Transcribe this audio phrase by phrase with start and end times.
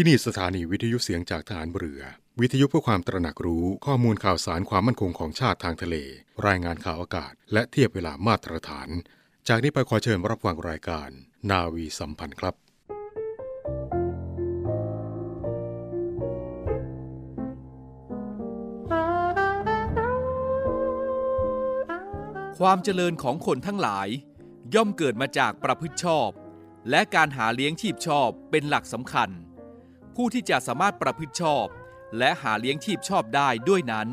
[0.00, 2.02] ที่นี่สถานีวิทยุเสียงจากฐานเรือ
[2.40, 5.96] วิทยุเพื่อความตระหนักรู้ข้อมูลข่าวสารความมั่นคงของชาติทางทะเล
[6.46, 8.88] รายงานข่าวอากาศ และเทียบเวลามาตรฐาน
[9.48, 11.08] จากนี้ไปขอเชิญรับฟังรายการ
[11.50, 12.54] นาวีสัมพันธ์ครับ
[22.58, 24.08] ความเจริญของคนทั้งหลาย
[24.74, 26.30] ย่อมเกิดมาจากประพฤติชอบ
[26.90, 29.30] และการหาเลี้ยงชีพชอบเป็นหลักสำคัญ
[30.20, 31.66] ผู้ที่จะสามารถประพฤติชอบ
[32.18, 34.08] และหาเลี้ยงชีพชอบได้ด้วยนั้น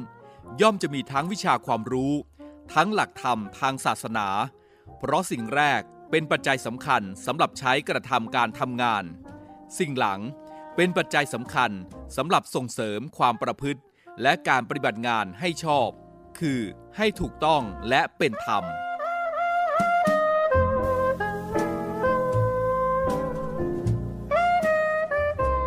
[0.61, 2.13] ย่อมจะมีทั้งวิชาความรู้
[2.73, 4.27] ทั้งหลักธรรมทางศาสนา
[4.97, 5.81] เพราะสิ่งแรก
[6.11, 9.03] เป็นปัจจัยสำคัญสำหรับใช้กระทำการทำงาน
[9.79, 10.19] สิ่งหลัง
[10.75, 11.71] เป็นปัจจัยสำคัญ
[12.17, 13.81] สำหรับส่งเสริมความประพฤติ
[14.21, 15.89] และการปฏิบัติงานให้ชอบ
[16.39, 16.59] คือ
[16.97, 18.63] ให้ถูกต้องและเป็นธรรม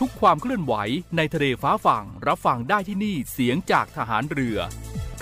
[0.00, 0.74] ทุกความเคลื่อนไหว
[1.16, 4.58] ในทะเลฟ้าฝั่งรับฟังได้ที่นี่เสียงจากทหารเรือ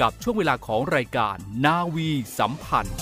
[0.00, 2.98] กับช่วงเวลาของรายการนาวีสัมพันธ์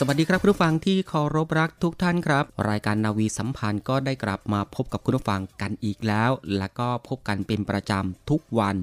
[0.00, 8.76] สวัสดีครับคุณผู้ฟังที่เคารพรักทุกท่านครับ รายการนาวีสัมพันธ์ก็ได้กลับมาพบกับคุณผู้ฟังกันอีกแล้ว และก็พบกันเป็นประจำทุกวัน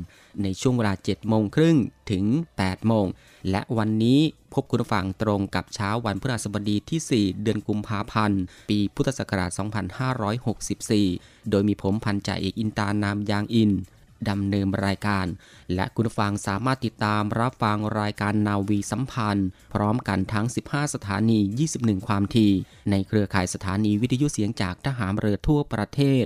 [0.43, 1.77] ในช่วงเวลา7โมงครึ่ง
[2.11, 2.25] ถึง
[2.59, 3.05] 8โมง
[3.51, 4.19] และวันนี้
[4.53, 9.51] พบคุณผู้ฟังตรงกับเช้าวันพฤหัสบดีที่ 4 เดือนกุมภาพันธ์ ปีพุทธศักราช
[10.85, 13.71] 2564 โดยมีผมพันจ่าเอกอินตานามยางอิน
[14.29, 15.25] ดำเนินรายการ
[15.75, 21.39] และคุณฟังสามารถติดตามรับฟังรายการนาวีสัมพันธ์ พร้อมกันทั้ง 15 สถานี
[21.73, 22.53] 21 ความถี่
[22.91, 26.23] ในเครือข่ายสถานีวิทยุเสียงจากทหารเรือทั่วประเทศ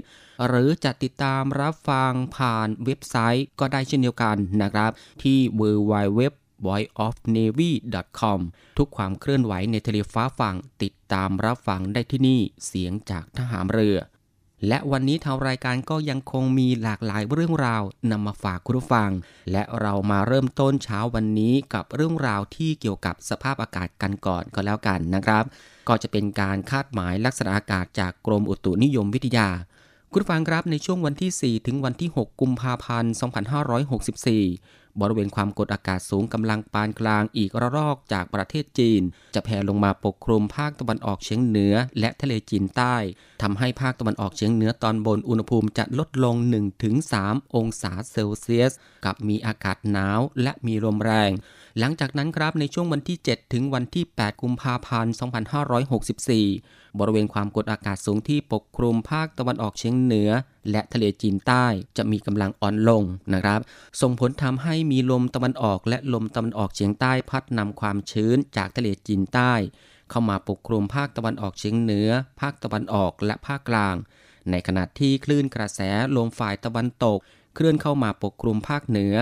[0.47, 4.91] หรือจะติดตามรับฟังผ่านเว็บไซต์ก็ได้เช่นเดียวกันนะครับ
[5.23, 6.21] ที่ www
[6.67, 8.39] voiceofnavy.com
[8.77, 13.97] ทุกความเคลื่อนไหวในทะเลฟ้าฝั่งติดตามรับฟังได้ที่นี่เสียงจากทหารเรือ
[14.67, 19.09] และวันนี้ทางรายการก็ยังคงมีหลากหลายเรื่องราวนำมาฝากคุณผู้ฟัง
[19.51, 25.43] และเรามาเริ่มต้นเช้าวันนี้กับเรื่องราวที่เกี่ยวกับสภาพอากาศกันก่อนก็แล้วกันนะครับ
[25.87, 29.49] ก็จะเป็นการคาดหมายลักษณะอากาศจากกรมอุตุนิยมวิทยา
[30.13, 33.13] คุณฟังครับในช่วงวันที่ 4 ถึงวันที่ 6 กุมภาพันธ์
[34.29, 39.01] 2564บริเวณความกดอากาศสูงกำลังปานกลางอีกระลอกจากประเทศจีน
[39.35, 42.95] จะแผ่ลงมาปกคลุมภาคตะวันออกเฉียงเหนือ และทะเลจีนใต้
[43.41, 46.35] ทำให้ภาคตะวันออกเฉียงเหนือตอนบนอุณหภูมิจะลดลง
[46.95, 48.73] 1-3 องศาเซลเซียส
[49.05, 51.31] กับมีอากาศหนาวและมีลมแรง
[51.79, 55.13] หลังจากนั้นครับในช่วงวันที่ 7 ถึงวันที่ 8 กุมภาพันธ์
[56.01, 60.29] 2564 บริเวณความกดอากาศสูงที่ปกคลุมภาคตะวันออกเฉียงเหนือ
[60.71, 61.65] และทะเลจีนใต้
[61.97, 63.03] จะมีกำลังอ่อนลง
[63.33, 63.59] นะครับ
[64.01, 69.53] ส่งผลทำให้มีลมตะวันออกและลมตะวันออกเฉียงใต้พัดนำความชื้นจากทะเลจีนใต้
[70.09, 72.09] เข้ามาปกคลุมภาคตะวันออกเฉียงเหนือ
[72.41, 73.95] ภาคตะวันออกและภาคกลาง
[74.49, 75.79] ในขณะที่คลื่นกระแส
[76.15, 77.19] ลมฝ่ายตะวันตก
[77.55, 79.15] เคลื่อนเข้ามาปกคลุมภาคเหนือ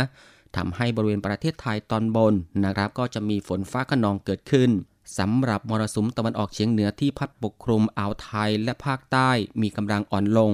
[0.58, 2.34] ทำให้บริเวณประเทศไทยตอนบน
[2.66, 4.70] นะครับ ก็จะมีฝนฟ้าขนองเกิดขึ้น
[5.18, 9.30] สำหรับมรสุมตะวันออกเฉียงเหนือที่พัดปกคลุมอ่าวไทยและภาคใต้
[9.62, 10.52] มีกำลังอ่อนลง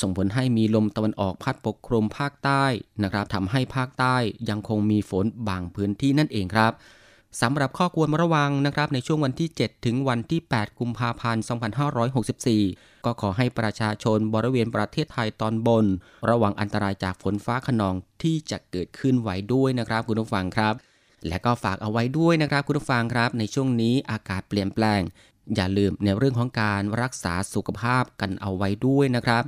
[0.00, 2.64] ส่งผลให้มีลมตะวันออกพัดปกคลุมภาคใต้
[3.02, 4.16] นะครับทำให้ภาคใต้
[4.50, 6.72] ยังคงมีฝนบางพื้นที่นั่นเองครับ
[7.40, 11.42] สำหรับข้อควรระวังนะครับในช่วงวันที่ 7 ถึงวันที่ 8 กุมภาพันธ์
[12.24, 15.84] 2564 ก็ขอให้ประชาชนบริเวณประเทศไทยตอนบน
[16.30, 20.74] ระวังอันตรายจากฝนฟ้าขนองที่จะเกิดขึ้นไว้ด้วยนะครับคุณผู้ฟังครับ
[21.28, 25.00] และก็ฝากเอาไว้ด้วยนะครับคุณผู้ฟังครับ ในช่วงนี้อากาศเปลี่ยนแปลง
[25.54, 29.44] อย่าลืมในเรื่องของการรักษาสุขภาพกันเอาไว้ด้วยนะครับ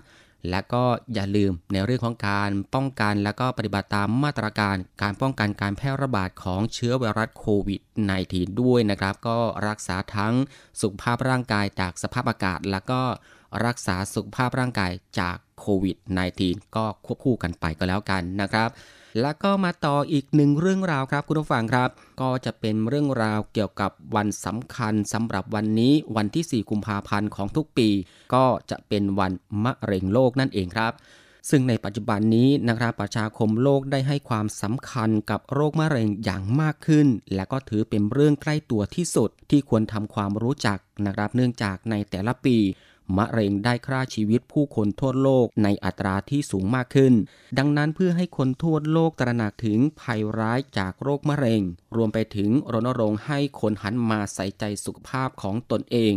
[0.51, 0.85] และก็
[1.15, 7.81] อย่าลืมในเรื่องของการป้องกันและก็ปฏิบัติตามมาตรการการป้องกันการแพร่ระบาดของเชื้อไวรัสโควิด
[8.21, 9.39] -19 ด้วยนะครับ ก็
[9.69, 10.35] รักษาทั้ง
[10.81, 13.01] สุขภาพร่างกายจากสภาพอากาศ แล้วก็
[13.67, 15.97] รักษาสุขภาพร่างกายจากโควิด
[16.37, 18.71] -19 ก็ควบคู่กันไปก็แล้วกันนะครับ
[19.21, 21.91] แล้วก็มาต่ออีกหนึ่งเรื่องราวครับคุณผู้ฟังครับ
[22.21, 27.89] ก็จะเป็นเรื่องราวเกี่ยวกับวันสำคัญสำหรับวันนี้วันที่ 4 กุมภาพันธ์ของทุกปี
[28.35, 29.33] ก็จะเป็นวัน
[29.65, 30.93] มะเร็งโลกนั่นเองครับ
[31.51, 42.57] ซึ่งในปัจจุบันนี้นะครับประชาคมโลกได้ให้ความสำคัญกับโรคมะเร็งอย่างมากขึ้น และก็ถือเป็นเรื่องใกล้ตัวที่สุดที่ควรทำความรู้จักนะครับ เนื่องจากในแต่ละปี
[43.19, 47.15] มะเร็งได้ฆ่าชีวิตผู้คนทั่วโลกในอัตราที่สูงมากขึ้น
[47.59, 51.63] ดังนั้นเพื่อให้คนทั่วโลกตระหนักถึงภัยร้ายจากโรคมะเร็ง
[51.97, 56.15] รวมไปถึงรณรงค์ให้คนหันมาใส่ใจสุขภาพของตนเอง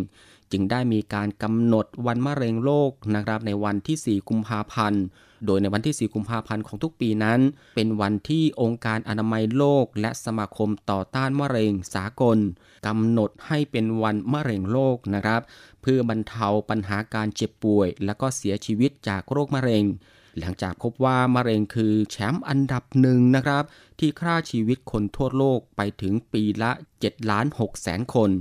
[0.51, 5.03] จึงได้มีการกำหนดวันมะเร็งโลกนะครับในวันที่ 4 กุมภาพันธ์
[5.45, 7.39] โดยในวันที่ 4 กุมภาพันธ์ของทุกปีนั้น
[7.75, 12.37] เป็นวันที่องค์การอนามัยโลก และสมาคมต่อต้านมะเร็งสากล
[12.87, 15.41] กำหนดให้เป็นวันมะเร็งโลกนะครับ
[15.81, 19.85] เพื่อบรรเทาปัญหาการเจ็บป่วย และก็เสียชีวิตจากโรคมะเร็ง
[20.39, 23.63] หลังจากพบว่ามะเร็งคือแชมป์อันดับหนึ่งนะครับ
[23.99, 26.71] ที่ฆ่าชีวิตคนทั่วโลกไปถึงปีละ
[27.01, 28.31] 7ล้าน6แสนคน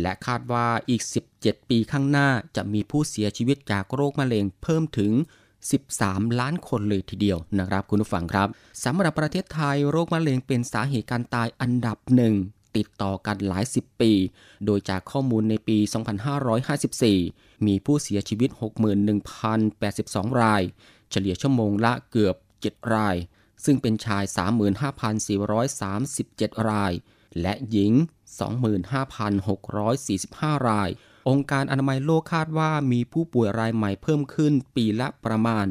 [0.00, 1.02] และคาดว่าอีก
[1.36, 5.12] 17 ปีข้างหน้าจะมีผู้เสียชีวิตจากโรคมะเร็งเพิ่มถึง
[5.74, 8.48] 13 ล้านคนเลยทีเดียวนะครับคุณผู้ฟังครับ
[8.84, 12.34] สำหรับประเทศไทยโรคมะเร็งเป็นสาเหตุการตายอันดับหนึ่ง
[12.76, 14.12] ติดต่อกันหลายสิบปี
[14.66, 15.78] โดยจากข้อมูลในปี
[16.92, 18.50] 2554 มีผู้เสียชีวิต
[19.24, 20.62] 61,082 ราย
[21.10, 22.34] เฉลี่ยชั่วโมงละเกือบ
[22.64, 23.16] 7 ราย
[23.64, 24.24] ซึ่งเป็นชาย
[26.06, 26.92] 35,437 ราย
[27.40, 27.92] และหญิง
[28.94, 30.90] 25,645 ราย
[31.28, 35.66] องค์การอนามัยโลกคาดว่ามีผู้ป่วยรายใหม่เพิ่มขึ้นปีละประมาณ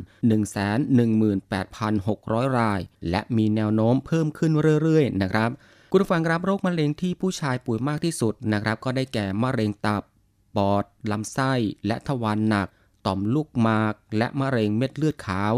[1.11, 2.79] 118,600 ราย
[3.09, 4.51] และมีแนวโน้มเพิ่มขึ้น
[4.83, 5.49] เรื่อยๆ นะครับ
[5.95, 10.03] คุณผู้ฟังครับโรคมะเร็งที่ผู้ชายป่วยมากที่สุดนะครับ ก็ได้แก่มะเร็งตับ
[10.55, 11.53] ปอด ลำไส้
[11.87, 12.67] และทวารหนัก
[13.05, 15.53] ต่อมลูกหมาก และมะเร็งเม็ดเลือดขาว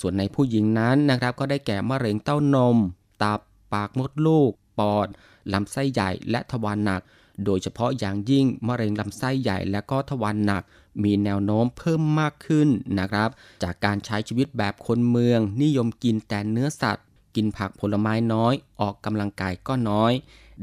[0.00, 2.76] ส่วนในผู้หญิงนั้นนะครับ ก็ได้แก่มะเร็งเต้านม
[3.22, 3.40] ตับ
[3.72, 5.08] ปากมดลูก ปอด
[5.52, 7.02] ลำไส้ใหญ่ และทวารหนัก
[7.44, 10.62] โดยเฉพาะอย่างยิ่งมะเร็งลำไส้ใหญ่และก็ทวารหนัก
[11.02, 12.68] มีแนวโน้มเพิ่มมากขึ้น
[12.98, 13.28] นะครับ
[13.62, 17.06] จากการใช้ชีวิตแบบคนเมือง นิยมกินแต่เนื้อสัตว์
[17.36, 20.14] กินผักผลไม้น้อย ออกกำลังกายก็น้อย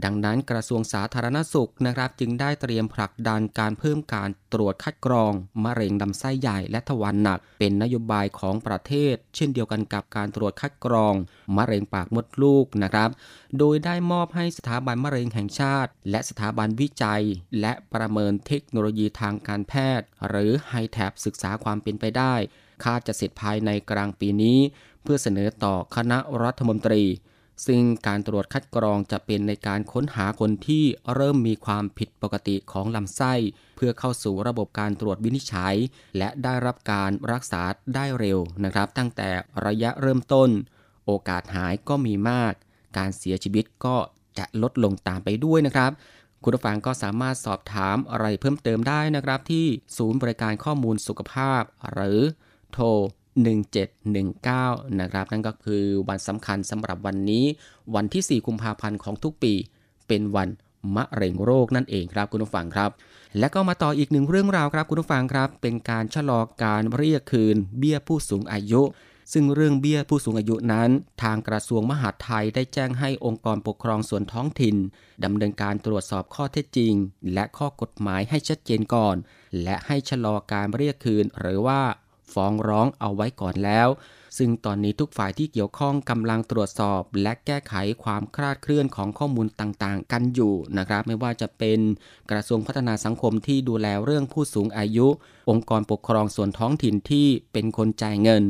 [0.03, 5.33] ดังนั้นกระทรวงสาธารณสุขนะครับ จึงได้เตรียมผลักดันการเพิ่มการตรวจคัดกรอง
[5.65, 11.13] มะเร็งลำไส้ใหญ่และทวารหนัก เป็นนโยบายของประเทศ เช่นเดียวกันกับการตรวจคัดกรอง
[11.57, 13.09] มะเร็งปากมดลูกนะครับ
[13.57, 17.23] โดยได้มอบให้สถาบันมะเร็งแห่งชาติ และสถาบันวิจัย
[17.59, 22.35] และประเมินเทคโนโลยีทางการแพทย์ หรือไฮแท็บศึกษาความเป็นไปได้
[22.83, 24.59] คาดจะเสร็จภายในกลางปีนี้
[25.03, 27.03] เพื่อเสนอต่อคณะรัฐมนตรี
[27.67, 30.85] ซึ่งการตรวจคัดกรองจะเป็นในการค้นหาคนที่
[31.15, 33.33] เริ่มมีความผิดปกติของลำไส้
[33.75, 35.75] เพื่อเข้าสู่ระบบการตรวจวินิจฉัย
[36.17, 37.61] และได้รับการรักษา
[37.95, 39.29] ได้เร็วนะครับ ตั้งแต่
[39.65, 40.49] ระยะเริ่มต้น
[41.05, 42.53] โอกาสหายก็มีมาก
[42.97, 43.97] การเสียชีวิตก็
[44.37, 45.91] จะลดลงตามไปด้วยนะครับ
[46.43, 49.65] คุณผู้ฟังก็สามารถสอบถามอะไรเพิ่มเติมได้นะครับที่
[49.97, 51.61] ศูนย์บริการข้อมูลสุขภาพ
[51.93, 52.19] หรือ
[52.73, 52.85] โทร
[53.39, 57.45] 1719 นะครับ นั่นก็คือวันสำคัญสำหรับวันนี้
[57.95, 59.53] วันที่ 4 กุมภาพันธ์ของทุกปี
[60.07, 60.49] เป็นวัน
[60.95, 62.89] มะเร็งโรคนั่นเองครับคุณผู้ฟังครับ
[63.39, 68.81] และก็มาต่ออีกหนึ่งเรื่องราวครับคุณผู้ฟังครับ เป็นการชะลอการเรียกคืน เบี้ยผู้สูงอายุ
[69.33, 70.89] ซึ่งเรื่องเบี้ยผู้สูงอายุนั้น
[71.23, 74.75] ทางกระทรวงมหาดไทยได้แจ้งให้องค์กรปกครองส่วนท้องถิ่น
[75.23, 76.93] ดำเนินการตรวจสอบข้อเท็จจริง
[77.33, 79.15] และข้อกฎหมายให้ชัดเจนก่อน
[79.63, 81.81] และให้ชะลอการเรียกคืน หรือว่า
[82.33, 83.89] ฟ้องร้องเอาไว้ก่อนแล้ว
[84.37, 87.73] ซึ่งตอนนี้ทุกฝ่ายที่เกี่ยวข้องกำลังตรวจสอบ และแก้ไข
[88.03, 91.79] ความคลาดเคลื่อนของข้อมูลต่างๆ กันอยู่นะครับ ไม่ว่าจะเป็น
[92.31, 95.07] กระทรวงพัฒนาสังคมที่ดูแลเรื่องผู้สูงอายุ
[95.49, 98.43] องค์กรปกครองส่วนท้องถิ่นที่เป็นคนจ่ายเงิน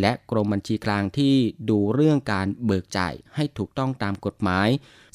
[0.00, 1.34] และกรมบัญชีกลางที่
[1.70, 4.68] ดูเรื่องการเบิกจ่ายให้ถูกต้องตามกฎหมาย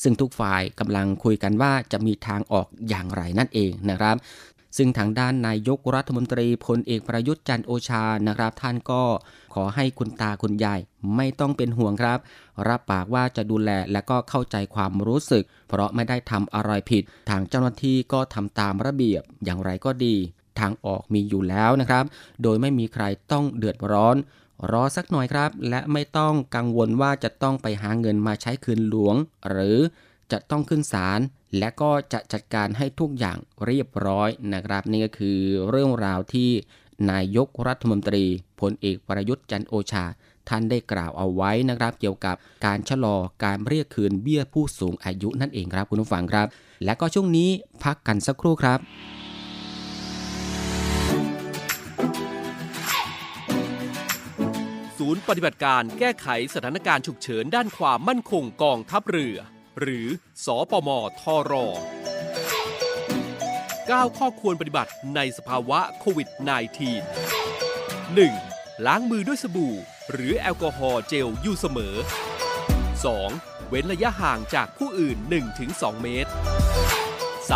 [0.04, 4.16] ซึ่งทุกฝ่ายกำลังคุยกันว่าจะมีทางออกอย่างไรนั่นเองนะครับ
[4.78, 9.04] ซึ่งทางด้านนายกรัฐมนตรีพลเอกประยุทธ์จันโอชานะครับ ท่านก็
[9.54, 10.80] ขอให้คุณตาคุณยาย
[11.16, 12.20] ไม่ต้องเป็นห่วงครับ
[12.68, 20.16] รับปากว่าจะดูแลและก็เข้าใจความรู้สึก เพราะไม่ได้ทำอะไรผิด ทางเจ้าหน้าที่ก็ทำตามระเบียบอย่างไรก็ดี
[20.60, 22.06] ทางออกมีอยู่แล้วนะครับ
[22.44, 24.16] โดยไม่มีใครต้องเดือดร้อน
[24.72, 29.16] รอสักหน่อยครับ และไม่ต้องกังวลว่าจะต้องไปหาเงินมาใช้คืนหลวง
[29.50, 29.78] หรือ
[30.32, 31.20] จะต้องขึ้นศาล
[31.58, 35.38] และก็จะจัดการให้ทุกอย่างเรียบร้อยนะครับ นี่ก็คือ
[35.70, 36.50] เรื่องราวที่
[37.12, 38.24] นายกรัฐมนตรี
[38.62, 40.06] พลเอกประยุทธ์จันโอชา
[40.50, 42.36] ท่านได้กล่าวเอาไว้นะครับ เกี่ยวกับ
[42.66, 46.48] การชะลอการเรียกคืนเบี้ยผู้สูงอายุนั่นเองครับคุณผู้ฟังครับ
[46.86, 47.50] และก็ช่วงนี้
[47.84, 48.80] พักกันสักครู่ครับ
[54.98, 59.38] ศูนย์ปฏิบัติการแก้ไขสถานการณ์ฉุกเฉินด้านความมั่นคงกองทัพเรือ
[59.80, 60.08] หรือ
[60.46, 60.90] สอปม
[61.22, 61.54] ทร
[63.30, 66.40] 9ข้อควรปฏิบัติในสภาวะโควิด -19
[68.30, 68.86] 1.
[68.86, 69.76] ล้างมือด้วยสบู่
[70.12, 71.96] หรือแอลกอฮอล์เจลอยู่เสมอ
[73.02, 73.70] 2.
[73.70, 75.18] เว้นระยะห่างจากผู้อื่น
[75.60, 76.32] 1-2 เมตร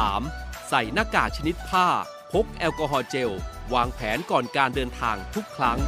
[0.09, 0.69] 3.
[0.69, 1.87] ใส่หน้ากากชนิดผ้า
[2.33, 3.31] พกแอลกอฮอล์เจล
[3.73, 5.79] วางแผนก่อนการเดินทางทุกครั้ง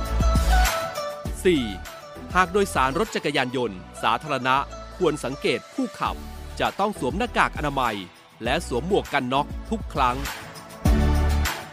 [1.53, 2.35] 4.
[2.35, 4.57] หากโดยสารรถจักรยานยนต์ สาธารณะ
[5.03, 6.15] ควรสังเกตผู้ขับ
[6.59, 7.95] จะต้องสวมหน้ากากอนามัย
[8.43, 10.17] และสวมหมวกกันน็อกทุกครั้ง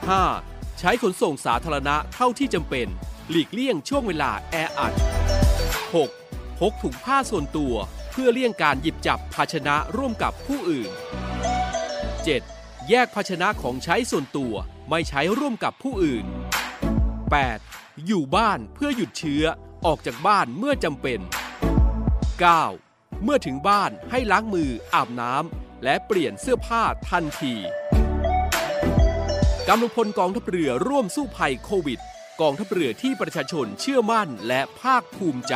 [0.00, 0.78] 5.
[0.78, 2.86] ใช้ขนส่งสาธารณะเท่าที่จำเป็น
[3.30, 4.94] หลีกเลี่ยงช่วงเวลาแออัด
[5.96, 6.58] 6.
[6.58, 7.74] พกถุงผ้าส่วนตัว
[8.10, 10.90] เพื่อเลี่ยงการหยิบจับภาชนะร่วมกับผู้อื่น
[12.28, 12.88] 7.
[12.88, 14.54] แยกภาชนะของใช้ส่วนตัว
[14.90, 16.26] ไม่ใช้ร่วมกับผู้อื่น
[17.36, 18.06] 8.
[18.06, 19.44] อยู่บ้านเพื่อหยุดเชื้อ
[19.86, 22.89] ออกจากบ้านเมื่อจำเป็น 9.
[23.24, 27.54] เมื่อถึงบ้านให้ล้างมืออาบน้ำและเปลี่ยนเสื้อผ้าทันที
[29.68, 32.00] กำลังพลกองทัพเรือร่วมสู้ภัยโควิด
[32.40, 35.54] กองทัพเรือที่ประชาชนเชื่อมั่นและภาคภูมิใจ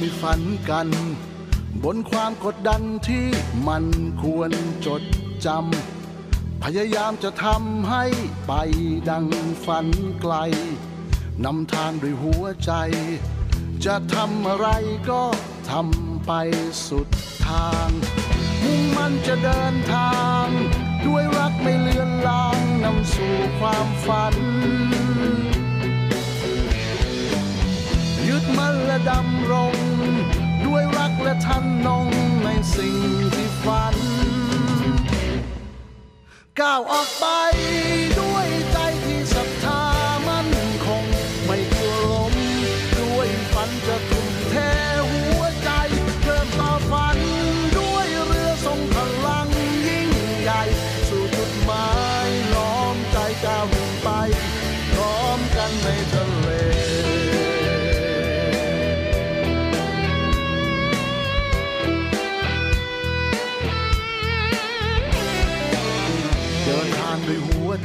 [0.00, 0.88] มีฝันกัน
[1.84, 3.26] บนความกดดันที่
[3.68, 3.84] มัน
[4.22, 4.50] ควร
[4.86, 5.02] จด
[5.46, 8.04] จำ พยายามจะทำให้
[8.46, 8.52] ไป
[9.10, 9.26] ดัง
[9.64, 9.86] ฝัน
[10.20, 10.34] ไกล
[11.44, 12.72] นำทางด้วยหัวใจ
[13.84, 14.68] จะทำอะไร
[15.10, 15.22] ก็
[15.70, 16.32] ทำไป
[16.88, 17.08] สุด
[17.46, 17.88] ทาง
[18.62, 20.46] มุ่งมันจะเดินทาง
[21.06, 24.36] ด้วยรักไม่เลือนลางนำสู่ความฝัน
[28.58, 29.74] มันละดำรง
[30.66, 32.06] ด้วยรักและทันนง
[32.44, 32.96] ในสิ่ง
[33.34, 33.96] ที่ฝัน
[36.60, 37.26] ก้าวออกไป
[38.20, 39.82] ด้วยใจที่ศรัทธา
[40.28, 40.50] มั่น
[40.84, 41.04] คง
[41.44, 42.34] ไม่กลัวล้ม
[43.00, 44.54] ด้วยฝันจะทุ่มเท
[45.10, 45.70] หัวใจ
[46.24, 47.18] เดินต่อฝัน
[47.78, 48.96] ด้วยเรือทรงพ
[49.26, 49.48] ลัง
[49.88, 50.10] ยิ่ง
[50.42, 50.62] ใหญ่
[51.08, 51.88] สู่จุดหมา
[52.26, 53.66] ยล้อมใจก้าว
[54.02, 54.08] ไป
[54.92, 56.21] พร้อมกันในเลเ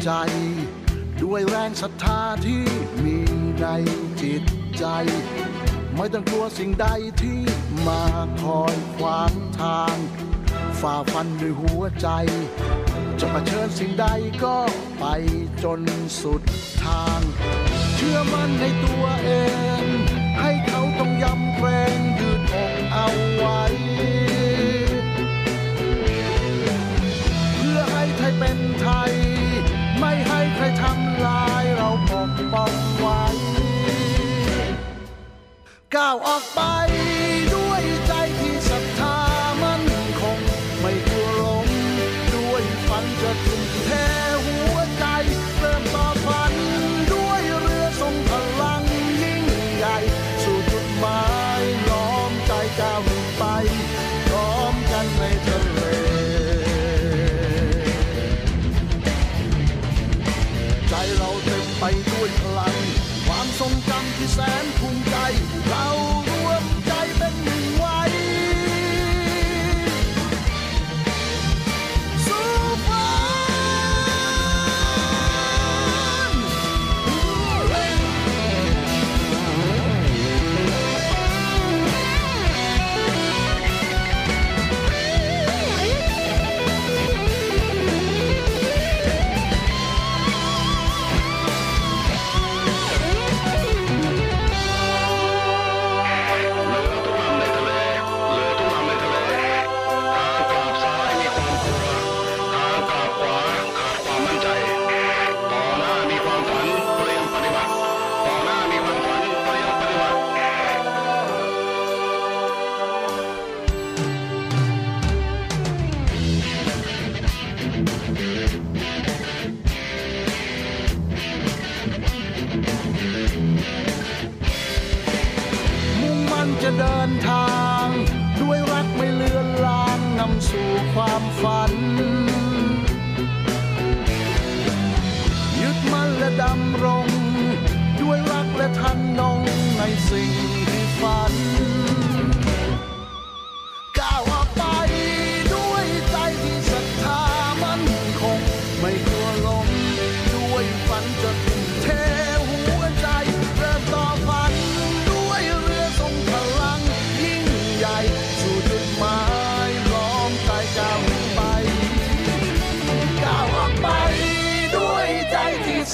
[0.10, 0.22] ใจ
[1.24, 2.64] ด้วยแรงศรัทธาที่
[3.04, 3.18] มี
[3.62, 3.68] ใน
[4.22, 4.44] จิต
[4.78, 4.86] ใจ
[5.96, 6.88] ไม่ต้องกลัวสิ่งใด
[7.22, 7.40] ที่
[7.88, 8.04] มา
[8.42, 9.96] คอยขวางทาง
[10.80, 12.08] ฝ่าฟันด้วยหัวใจ
[13.20, 14.06] จะะเผชิญสิ่งใด
[14.44, 14.58] ก็
[15.00, 15.06] ไป
[15.64, 15.82] จน
[16.22, 16.42] สุด
[16.84, 17.20] ทาง
[17.96, 19.32] เชื่อมั่นในตัวเอ
[19.82, 19.84] ง
[20.40, 23.64] ให้เขาต้องยำเกรงยืดอกเอาไว้
[27.56, 29.37] เพื่อให้ไทยเป็นไทย
[32.54, 33.22] ป้องไว้
[35.96, 36.62] ก้าวออกไป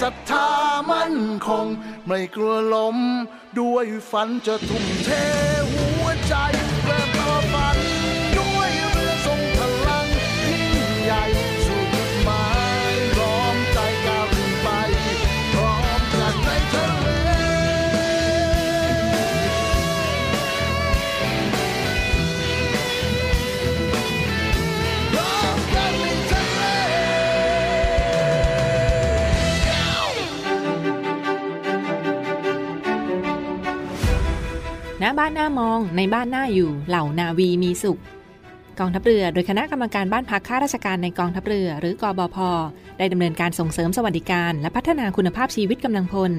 [0.03, 0.49] ศรัทธา
[0.91, 1.17] มั่น
[1.47, 1.67] คง
[2.07, 2.97] ไม่กลัวล้ม
[3.59, 5.09] ด้วยฝันจะทุ่มเท
[5.73, 6.35] หัวใจ
[35.05, 37.99] น้าบ้านหน้ามองในบ้านหน้าอยู่เหล่านาวีมีสุข
[38.79, 42.37] กองทัพเรือโดยคณะกรรมการบ้านพักข้าราชการในกองทัพเรือ หรือกอบพ
[42.97, 46.31] ได้ดำเนินการส่งเสริมสวัสดิการ และพัฒนาคุณภาพชีวิตกำลังพล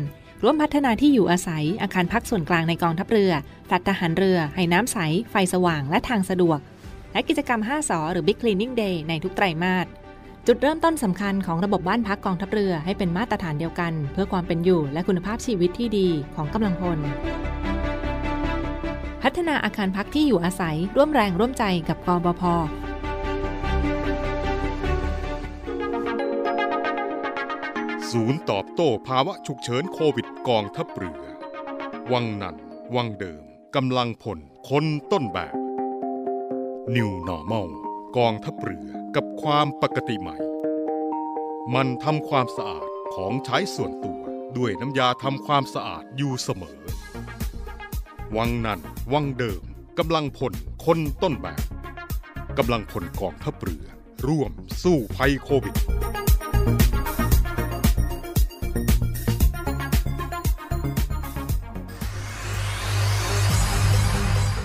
[0.42, 3.32] ร่วมพัฒนาที่อยู่อาศัย อาคารพักส่วนกลางในกองทัพเรือ
[3.66, 4.98] แฟลตทหารเรือ ให้น้ำใส
[5.30, 6.58] ไฟสว่างและทางสะดวก
[7.12, 9.86] และกิจกรรม 5สอหรือ Big Cleaning Day ในทุกไตรมาส
[10.46, 17.00] จุดเริ่มต้นสำคัญของระบบบ้านพักกองทัพเรือให้เป็นมาตรฐานเดียวกัน เพื่อความเป็นอยู่และคุณภาพชีวิตที่ดีของกำลังพล
[19.26, 22.42] พัฒนาอาคารพักที่อยู่อาศัยร่วมแรงร่วมใจกับกบพ
[28.10, 31.22] ศูนย์ตอบโต้ภาวะฉุกเฉินโควิดกองทัพเรือ
[32.12, 32.56] วังนัน
[32.96, 33.42] วังเดิม
[33.76, 34.38] กำลังพล
[34.68, 35.54] คนต้นแบบ
[36.94, 37.68] New Normal
[38.16, 40.36] กองทัพเรือกับความปกติใหม่
[41.74, 44.20] มันทำความสะอาดของใช้ส่วนตัว
[44.56, 46.78] ด้วยน้ำยาทำความสะอาดอยู่เสมอ
[48.36, 48.80] วังนั่น
[49.12, 49.62] วังเดิม
[49.98, 50.52] กำลังพล
[50.84, 51.62] คนต้นแบบ
[52.58, 53.86] กำลังพลกองทัพเรือ
[54.26, 55.74] ร่วมสู้ภัยโควิด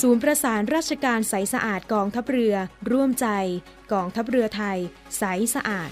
[0.00, 2.54] ศูนย์ประสานราชการใสสะอาดกองทัพเรือ
[2.90, 3.26] ร่วมใจ
[3.92, 4.78] กองทัพเรือไทย
[5.18, 5.22] ใส
[5.54, 5.90] สะอาด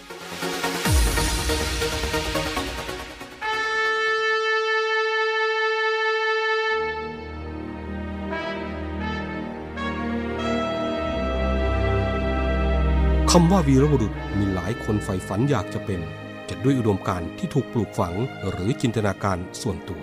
[13.30, 16.00] คำว่าวีรบุรุษมีหลายคนใฝ่ฝันอยากจะเป็น
[16.48, 18.14] จะด้วยอุดมการณ์ที่ถูกปลูกฝัง
[18.48, 20.02] หรือจินตนาการส่วนตัว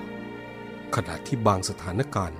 [0.95, 2.39] ขณะที่บางสถานการณ์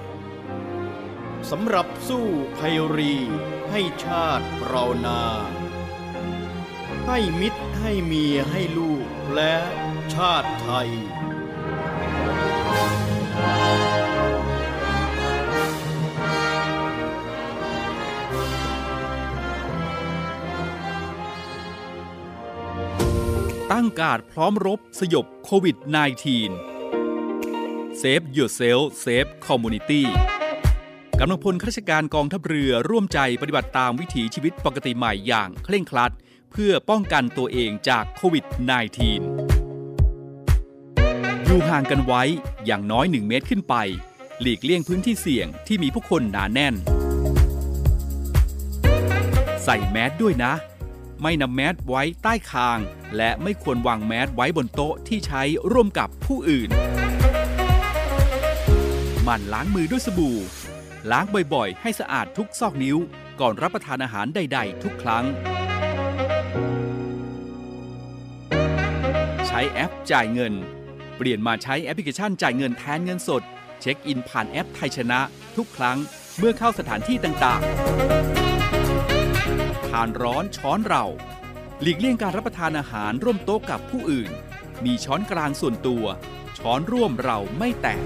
[1.49, 2.25] สำหรับสู้
[2.57, 3.15] ภัยรี
[3.71, 5.21] ให้ชาติเรานา
[7.07, 9.55] ให้มิตรให้เมียให้ลูกและ
[10.13, 10.89] ชาติไทย
[23.71, 25.77] ตั้งการพร้อมรบสยบโควิด
[26.67, 30.03] -19 Save Yourself Save Community
[31.23, 36.11] กำลังพลข้าราชการกองทัพเรือร่วมใจปฏิบัติตามวิถีชีวิตปกติใหม่อย่างเคร่งครัด
[36.51, 38.59] เพื่อป้องกันตัวเองจากโควิด -19
[41.45, 42.23] อยู่ห่างกันไว้
[42.65, 43.75] อย่างน้อย 1 เมตรขึ้นไป
[44.41, 46.75] หลีกเลี่ยงพื้นที่เสี่ยงที่มีผู้คนหนาแน่น
[49.63, 50.53] ใส่แมสด้วยนะ
[51.21, 52.79] ไม่นำแมสไว้ใต้คาง
[53.17, 56.69] และไม่ควรวางแมสไว้บนโต๊ะที่ใช้ร่วมกับผู้อื่น
[59.27, 60.37] มันล้างมือด้วยสบู่
[61.11, 62.97] ล้างบ่อยๆ ให้สะอาดทุกซอกนิ้ว
[63.39, 65.25] ก่อนรับประทานอาหารใด ๆ ทุกครั้ง
[69.47, 70.53] ใช้แอปจ่ายเงิน
[71.17, 73.41] เปลี่ยนมาใช้แอปพลิเคชันจ่ายเงินแทนเงินสด
[73.81, 75.19] เช็คอินผ่านแอปไทยชนะ
[75.57, 75.97] ทุกครั้ง
[76.37, 81.05] เมื่อเข้าสถานที่ต่างๆ ทานร้อนช้อนเรา
[81.81, 84.31] หลีกเลี่ยงการรับประทานอาหารร่วมโต๊ะกับผู้อื่น
[84.85, 86.05] มีช้อนกลางส่วนตัว
[86.57, 88.01] ช้อนร่วมเราไม่แตก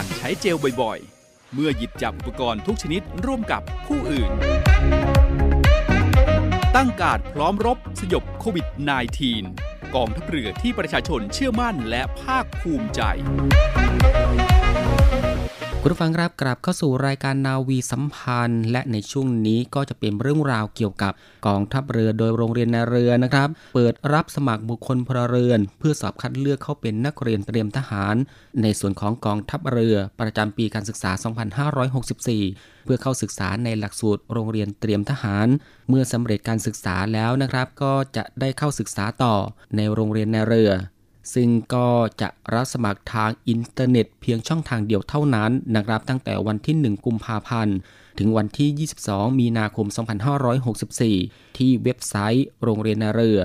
[0.00, 4.30] มันใช้เจลบ่อยๆ เมื่อหยิบจับอุปกรณ์ทุกชนิดร่วมกับผู้อื่น
[6.76, 8.66] ตั้งการพร้อมรบสยบโควิด
[9.30, 13.00] -19 กองทัพเรือที่ประชาชนเชื่อมั่นและภาคภูมิใจ
[15.82, 21.12] คุณผู้ฟังครับกลับเข้าสู่รายการนาวีสัมพันธ์ และในช่วงนี้ก็จะเป็นเรื่องราวเกี่ยวกับ
[21.46, 28.16] กองทัพเรือโดยโรงเรียนในเรือนะครับ เปิดรับสมัครบุคคลพลเรือน เพื่อสอบคัดเลือกเข้าเป็นนักเรียนเตรียมทหาร
[28.62, 31.10] ในส่วนของกองทัพเรือประจำปีการศึกษา
[31.98, 35.46] 2564 เพื่อเข้าศึกษาในหลักสูตรโรงเรียนเตรียมทหาร
[35.88, 39.34] เมื่อสำเร็จการศึกษาแล้วนะครับ ก็จะได้เข้าศึกษาต่อ
[39.76, 40.72] ในโรงเรียนในเรือ
[41.34, 41.88] ซึ่งก็
[42.20, 47.76] จะรับสมัครทางอินเทอร์เน็ตเพียงช่องทางเดียวเท่านั้นนะครับตั้งแต่วันที่ 1 กุมภาพันธ์
[48.18, 49.86] ถึงวันที่ 22 มีนาคม
[50.72, 53.40] 2564 ที่เว็บไซต์โรงเรียนนาเรือ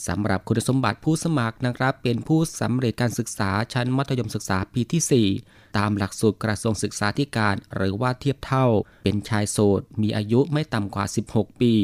[0.06, 8.66] สำหรับคุณสมบัติผู้สมัครนะครับ เป็นผู้สำเร็จการศึกษาชั้นมัธยมศึกษาปีที่ 4 ตามหลักสูตรกระทรวงศึกษาธิการ หรือว่าเทียบเท่า
[9.04, 11.74] เป็นชายโสด มีอายุไม่ต่ำกว่า 16 ปี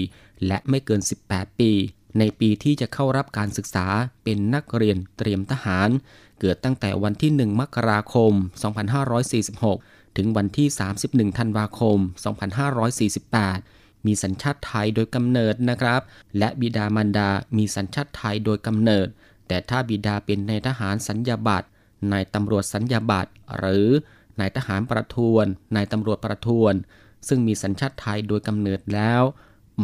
[0.47, 1.71] และไม่เกิน 18 ปี
[2.19, 3.87] ในปีที่จะเข้ารับการศึกษา
[4.25, 5.89] เป็นนักเรียนเตรียมทหาร
[6.41, 8.33] เกิดตั้งแต่วันที่ 1 มกราคม
[9.65, 10.69] 2546 ถึงวันที่
[11.05, 11.99] 31 ธันวาคม
[13.13, 16.01] 2548 มีสัญชาติไทยโดยกำเนิดนะครับ
[16.39, 19.09] และบิดามารดา มีสัญชาติไทยโดยกำเนิด
[19.49, 21.69] แต่ถ้าบิดาเป็นนายทหารสัญญาบัตร
[22.13, 23.89] นายตำรวจสัญญาบัตรหรือ
[24.41, 26.75] นายทหารประทวนนายตำรวจประทวน
[27.29, 29.23] ซึ่งมีสัญชาติไทยโดยกำเนิดแล้ว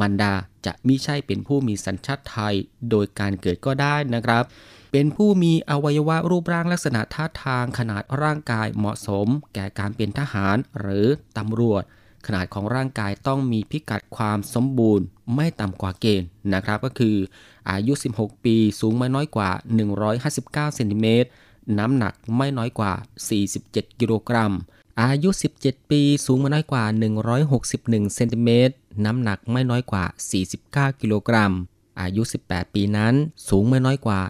[0.01, 0.35] มารดา
[0.67, 2.55] จะมิใช่เป็นผู้มีสัญชาติไทย
[2.91, 4.45] โดยการเกิดก็ได้นะครับ
[4.93, 11.07] เป็นผู้มีอวัยวะรูปร่างลักษณะท่าทางขนาดร่างกายเหมาะสม แก่การเป็นทหารหรือ
[11.39, 11.83] ตำรวจ
[12.27, 17.17] ขนาดของร่างกายต้องมีพิกัดความสมบูรณ์ไม่ต่ำกว่าเกณฑ์นะครับ ก็คือ
[17.71, 19.51] อายุ 16 ปีสูงไม่น้อยกว่า
[20.13, 21.29] 159เซนติเมตร
[21.79, 22.93] น้ำหนักไม่น้อยกว่า
[23.49, 24.53] 47 กิโลกรัม
[25.03, 26.85] อายุ 17 ปีสูงไม่น้อยกว่า
[27.49, 30.05] 161เซนติเมตรน้ำหนักไม่น้อยกว่า
[30.53, 31.53] 49 กิโลกรัม
[32.01, 33.15] อายุ 18 ปีนั้น
[33.49, 34.21] สูงไม่น้อยกว่า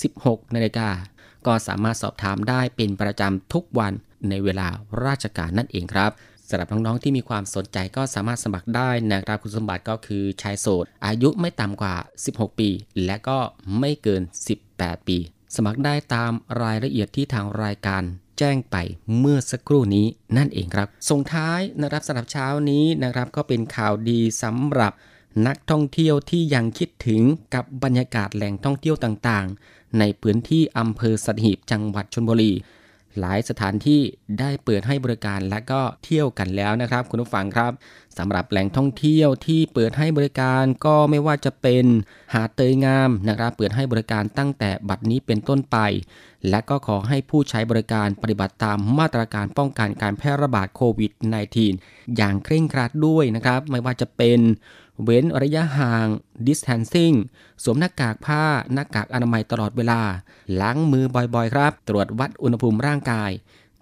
[0.00, 0.88] 16 นาฬิกา
[1.46, 3.92] ก็สามารถสอบถามได้เป็นประจำทุกวัน
[4.28, 4.68] ในเวลา
[5.04, 6.10] ราชการนั่นเองครับ
[6.48, 11.94] สำหรับน้องๆที่มีความสนใจก็สามารถสมัครได้นะครับคุณสมบัติก็คือชายโสด อายุไม่ต่ำกว่า
[12.26, 12.70] 16 ปี
[13.04, 13.38] และก็
[13.78, 14.22] ไม่เกิน
[14.64, 15.18] 18 ปี
[15.56, 18.02] สมัครได้ตามรายละเอียดที่ทางรายการ
[18.38, 18.76] แจ้งไป
[19.18, 24.92] เมื่อสักครู่นี้นั่นเองครับ ส่งท้ายนะครับสำหรับเช้านี้นะครับก็เป็นข่าวดีสำหรับ
[25.44, 27.22] นักท่องเที่ยวที่ยังคิดถึง
[27.54, 32.52] กับบรรยากาศแหล่งท่องเที่ยวต่างๆ ในพื้นที่อำเภอสัตหีบจังหวัดชลบุรี
[33.18, 34.00] หลายสถานที่
[34.38, 37.72] ได้เปิดให้บริการและก็เที่ยวกันแล้วนะครับ คุณผู้ฟังครับ
[38.18, 41.84] สำหรับแหล่งท่องเที่ยวที่เปิดให้บริการก็ไม่ว่าจะเป็น
[42.34, 45.78] หาดเตยงามนะครับ เปิดให้บริการตั้งแต่บัดนี้เป็นต้นไป
[46.50, 51.12] และก็ขอให้ผู้ใช้บริการปฏิบัติตามมาตรการป้องกันการแพร่ระบาดโควิด
[51.64, 54.38] -19 อย่างเคร่งครัดด้วยนะครับ ไม่ว่าจะเป็น
[55.04, 56.06] เว้นระยะห่าง
[56.46, 57.16] distancing
[57.62, 60.00] สวมหน้ากากผ้า หน้ากากอนามัยตลอดเวลา
[60.60, 63.30] ล้างมือบ่อยๆ ครับ ตรวจวัดอุณหภูมิร่างกาย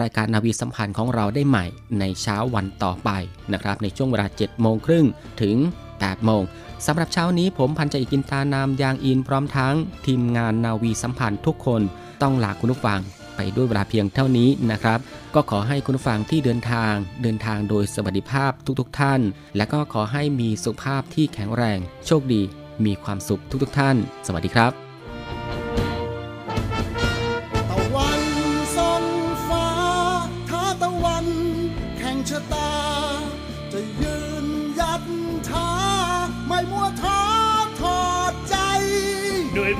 [0.00, 1.66] รายการนาวีสัมพันธ์ของเราได้ใหม่
[2.00, 3.10] ในเช้าวันต่อไป
[3.52, 5.06] นะครับ ในช่วงเวลา7โมงครึ่ง
[5.42, 5.56] ถึง
[5.90, 6.42] 8โมง
[6.86, 9.74] สำหรับเช้านี้ผมพันจ่กินตานามยางอินพร้อมทั้ง
[10.06, 11.82] ทีมงานนาวีสัมพันธ์ทุกคน
[12.22, 13.00] ต้องลาคุณผู้ฟัง
[13.36, 14.98] ไปด้วยเวลาเพียงเท่านี้นะครับ
[15.34, 19.20] ก็ขอให้คุณผู้ฟังที่เดินทาง เดินทางโดยสวัสดิภาพทุกๆทท่าน
[19.56, 22.42] และก็ขอให้มีสุขภาพที่แข็งแรง โชคดี
[22.84, 24.89] มีความสุขทุกๆทท่าน สวัสดีครับ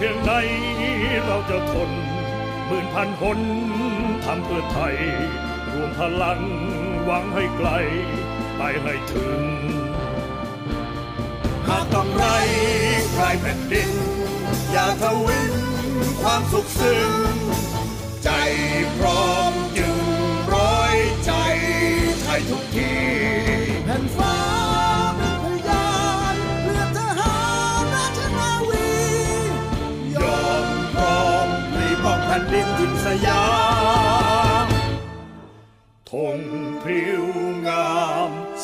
[0.02, 0.34] เพียงใด
[1.26, 1.90] เราจะทน
[2.66, 3.40] หมื่นพันหน
[4.24, 4.96] ทำเพื่อไทย
[5.72, 6.40] รวมพลัง
[7.04, 7.70] หวังให้ไกล
[8.56, 9.42] ไปให้ถึง
[11.68, 12.24] หากต้องไร
[13.12, 13.92] ใครแผ่นดิน
[14.70, 15.54] อย่าทวิน
[16.22, 17.10] ความสุขซึ้ง
[18.24, 18.30] ใจ
[18.96, 19.96] พร้อมจึง
[20.54, 21.32] ร้อยใจ
[22.22, 22.92] ไทยทุกที
[23.84, 24.30] แผ่นฟ้า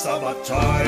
[0.07, 0.87] ามสะบัดชัย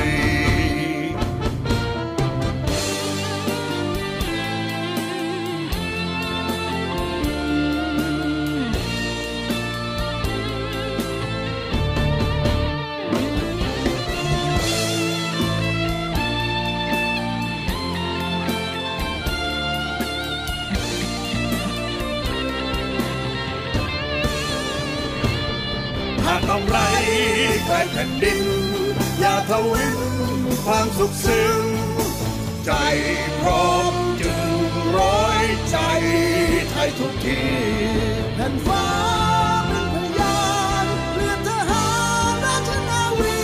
[26.25, 26.77] หากต้องไร
[27.65, 28.58] ใครแผ่นดิน
[29.49, 29.99] ทวิน
[30.65, 31.63] ความสุขซึ้ง
[32.65, 32.71] ใจ
[33.41, 34.51] พร้อมจึง
[34.97, 35.77] ร้อยใจ
[36.71, 37.41] ไทยทุกที
[38.33, 38.85] แผ่นฟ้า
[39.67, 40.47] เป็นพยา
[40.83, 41.87] นเรือทหา
[42.31, 43.41] รราชนาวี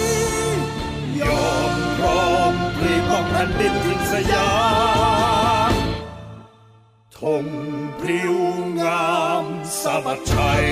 [1.21, 4.51] ยอมพร้อมพลีป้องแผ่นดินทินสยา
[5.71, 5.73] ม
[7.17, 7.45] ธง
[7.99, 8.35] พริ้ว
[8.81, 9.45] งาม
[9.81, 10.65] สะบัดชัย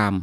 [0.00, 0.14] กรรม